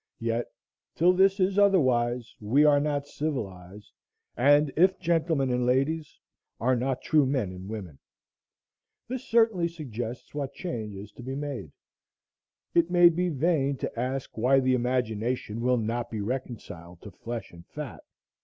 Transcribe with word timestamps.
Yet 0.19 0.47
till 0.95 1.13
this 1.13 1.39
is 1.39 1.59
otherwise 1.59 2.35
we 2.39 2.65
are 2.65 2.79
not 2.79 3.05
civilized, 3.05 3.93
and, 4.35 4.73
if 4.75 4.97
gentlemen 4.99 5.51
and 5.51 5.63
ladies, 5.63 6.19
are 6.59 6.75
not 6.75 7.03
true 7.03 7.27
men 7.27 7.51
and 7.51 7.69
women. 7.69 7.99
This 9.07 9.23
certainly 9.23 9.67
suggests 9.67 10.33
what 10.33 10.55
change 10.55 10.95
is 10.95 11.11
to 11.11 11.21
be 11.21 11.35
made. 11.35 11.71
It 12.73 12.89
may 12.89 13.09
be 13.09 13.29
vain 13.29 13.77
to 13.77 13.99
ask 13.99 14.35
why 14.35 14.59
the 14.59 14.73
imagination 14.73 15.61
will 15.61 15.77
not 15.77 16.09
be 16.09 16.19
reconciled 16.19 17.03
to 17.03 17.11
flesh 17.11 17.51
and 17.51 17.63
fat. 17.67 18.03